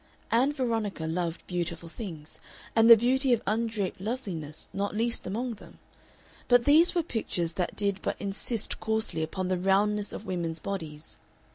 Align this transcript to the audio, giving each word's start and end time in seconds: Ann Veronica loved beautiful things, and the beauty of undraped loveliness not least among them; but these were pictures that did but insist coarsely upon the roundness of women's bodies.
Ann 0.31 0.51
Veronica 0.51 1.05
loved 1.05 1.45
beautiful 1.45 1.87
things, 1.87 2.39
and 2.75 2.89
the 2.89 2.97
beauty 2.97 3.33
of 3.33 3.43
undraped 3.45 4.01
loveliness 4.01 4.67
not 4.73 4.95
least 4.95 5.27
among 5.27 5.51
them; 5.51 5.77
but 6.47 6.65
these 6.65 6.95
were 6.95 7.03
pictures 7.03 7.53
that 7.53 7.75
did 7.75 8.01
but 8.01 8.19
insist 8.19 8.79
coarsely 8.79 9.21
upon 9.21 9.47
the 9.47 9.59
roundness 9.59 10.11
of 10.11 10.25
women's 10.25 10.57
bodies. 10.57 11.17